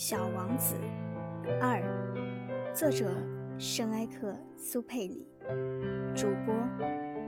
[0.00, 0.76] 小王子
[1.60, 1.82] 二，
[2.72, 3.14] 作者
[3.58, 5.26] 圣埃克苏佩里，
[6.14, 6.54] 主播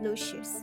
[0.02, 0.62] Lucius。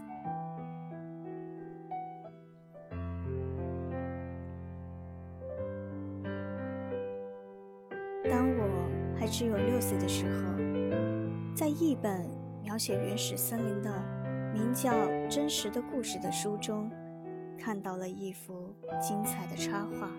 [8.23, 12.27] 当我还只有六岁的时候，在一本
[12.63, 14.03] 描写原始森林的
[14.51, 14.89] 名叫
[15.27, 16.89] 《真实的故事》的书中，
[17.55, 20.09] 看到了一幅精彩的插画。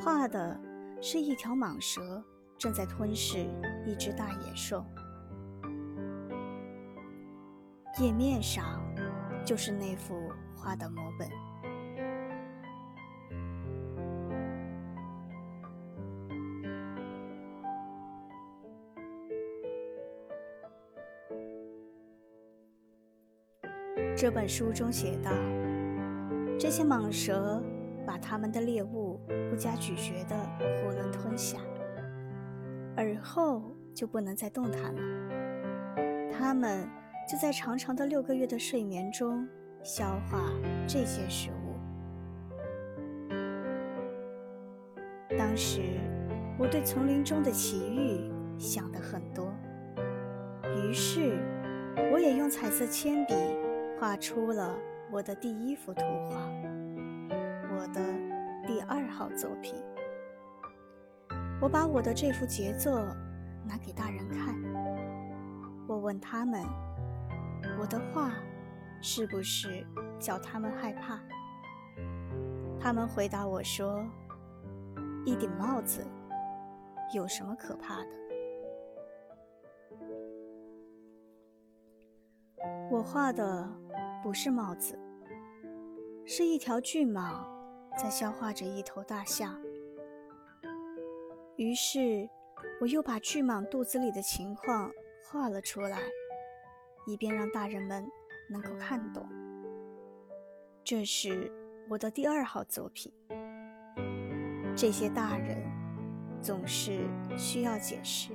[0.00, 0.58] 画的
[1.00, 2.22] 是一条蟒蛇
[2.56, 3.46] 正在吞噬
[3.84, 4.84] 一只大野兽，
[8.00, 8.80] 页面上
[9.44, 10.14] 就是那幅
[10.54, 11.28] 画的摹本。
[24.16, 25.30] 这本书中写道：
[26.58, 27.62] 这些蟒蛇。
[28.08, 31.58] 把他们的猎物不加咀嚼地囫囵吞下，
[32.96, 35.02] 而后就不能再动弹了。
[36.32, 36.88] 他们
[37.30, 39.46] 就在长长的六个月的睡眠中
[39.82, 40.50] 消化
[40.86, 41.76] 这些食物。
[45.36, 45.82] 当时
[46.58, 49.52] 我对丛林中的奇遇想得很多，
[50.82, 51.38] 于是
[52.10, 53.34] 我也用彩色铅笔
[54.00, 54.74] 画出了
[55.12, 56.50] 我的第一幅图画。
[57.78, 58.02] 我的
[58.66, 59.72] 第二号作品，
[61.60, 63.04] 我把我的这幅杰作
[63.64, 64.52] 拿给大人看。
[65.86, 66.60] 我问他们，
[67.78, 68.32] 我的画
[69.00, 69.86] 是不是
[70.18, 71.20] 叫他们害怕？
[72.80, 74.04] 他们回答我说
[75.24, 76.04] ：“一顶帽子
[77.14, 78.08] 有什么可怕的？”
[82.90, 83.70] 我画的
[84.20, 84.98] 不是帽子，
[86.26, 87.56] 是一条巨蟒。
[88.00, 89.60] 在消化着一头大象，
[91.56, 92.30] 于是
[92.80, 94.88] 我又把巨蟒肚子里的情况
[95.24, 95.98] 画了出来，
[97.08, 98.08] 以便让大人们
[98.48, 99.28] 能够看懂。
[100.84, 101.52] 这是
[101.88, 103.12] 我的第二号作品。
[104.76, 105.58] 这些大人
[106.40, 107.00] 总是
[107.36, 108.30] 需要解释。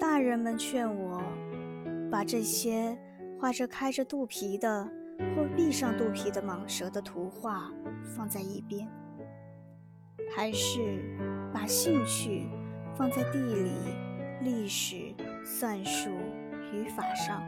[0.00, 1.22] 大人们劝我
[2.10, 2.98] 把这些。
[3.40, 4.86] 画着开着肚皮的
[5.34, 7.72] 或闭上肚皮的蟒蛇的图画
[8.04, 8.86] 放在一边，
[10.36, 11.02] 还是
[11.50, 12.46] 把兴趣
[12.94, 13.72] 放在地理、
[14.42, 16.10] 历史、算术、
[16.74, 17.42] 语法上？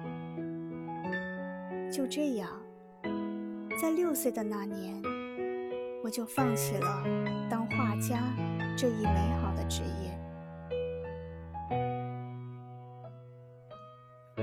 [1.92, 2.48] 就这样，
[3.78, 4.98] 在六岁的那年，
[6.02, 7.04] 我就放弃了
[7.50, 8.34] 当画家
[8.78, 10.11] 这一美好的职业。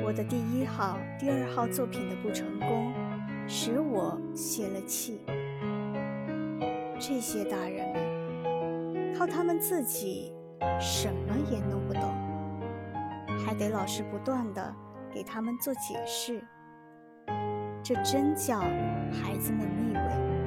[0.09, 2.91] 我的第一号、第二号作品的不成功，
[3.47, 5.21] 使我泄了气。
[6.99, 10.33] 这些大人们靠他们自己
[10.79, 12.01] 什么也弄不懂，
[13.45, 14.75] 还得老师不断的
[15.13, 16.43] 给他们做解释，
[17.83, 20.38] 这真叫孩子们腻味。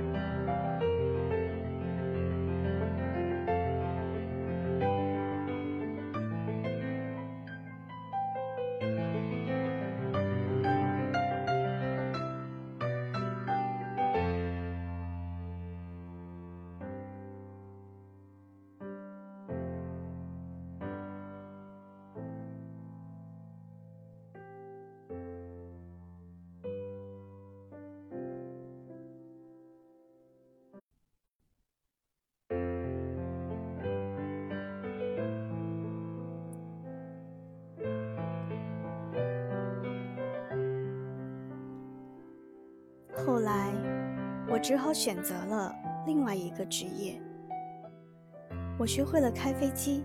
[43.15, 43.73] 后来，
[44.49, 45.75] 我只好选择了
[46.07, 47.21] 另外一个职业。
[48.79, 50.03] 我学会了开飞机，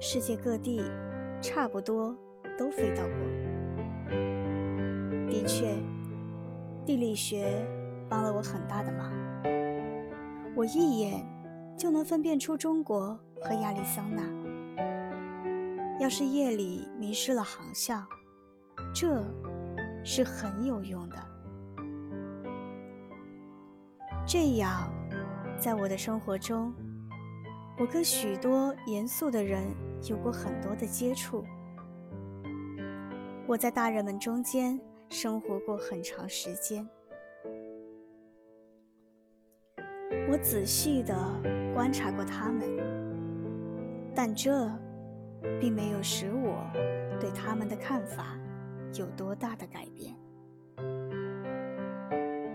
[0.00, 0.82] 世界各地
[1.42, 2.16] 差不多
[2.56, 3.14] 都飞到过。
[5.28, 5.74] 的确，
[6.84, 7.66] 地理学
[8.08, 9.12] 帮了我很大的忙。
[10.54, 11.26] 我一眼
[11.76, 14.22] 就能分辨出中国和亚利桑那。
[16.00, 18.06] 要是夜里迷失了航向，
[18.94, 19.22] 这
[20.04, 21.16] 是很有用的。
[24.28, 24.92] 这样，
[25.56, 26.74] 在我的生活中，
[27.78, 29.62] 我跟许多严肃的人
[30.10, 31.44] 有过很多的接触。
[33.46, 36.84] 我在大人们中间生活过很长时间，
[40.28, 41.14] 我仔细地
[41.72, 42.68] 观察过他们，
[44.12, 44.68] 但这
[45.60, 46.68] 并没有使我
[47.20, 48.36] 对他们的看法
[48.94, 50.16] 有多大的改变。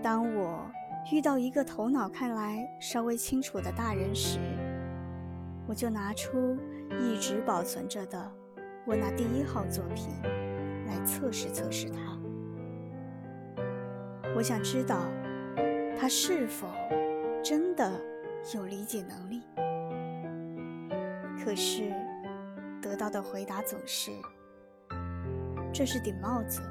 [0.02, 0.70] 当我
[1.10, 4.38] 遇到一个头脑看来稍微清楚的大人时，
[5.66, 6.56] 我就拿出
[7.00, 8.32] 一直保存着的
[8.86, 10.08] 我那第一号作品
[10.86, 12.18] 来测试测试他。
[14.34, 14.96] 我想知道
[15.98, 16.66] 他是否
[17.42, 17.92] 真的
[18.54, 19.42] 有理解能力。
[21.44, 21.92] 可是
[22.80, 24.12] 得到的回答总是
[25.74, 26.62] ：“这是顶帽子。”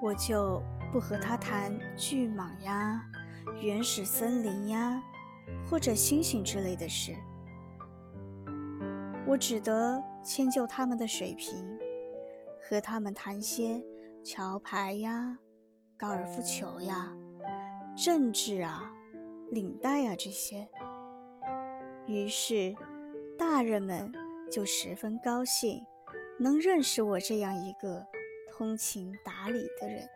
[0.00, 0.62] 我就
[0.92, 3.02] 不和他谈巨蟒呀、
[3.62, 5.02] 原始森林呀，
[5.66, 7.16] 或者星星之类的事。
[9.26, 11.78] 我只得迁就他们的水平，
[12.60, 13.82] 和他们谈些
[14.22, 15.38] 桥牌呀、
[15.96, 17.10] 高尔夫球呀、
[17.96, 18.92] 政治啊、
[19.50, 20.68] 领带啊这些。
[22.06, 22.76] 于是，
[23.38, 24.12] 大人们
[24.50, 25.82] 就十分高兴，
[26.38, 28.06] 能认识我这样一个。
[28.54, 30.06] 通情达理的人。